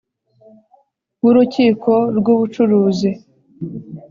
w 1.21 1.25
Urukiko 1.29 1.91
rw 2.17 2.25
Ubucuruzi 2.33 3.11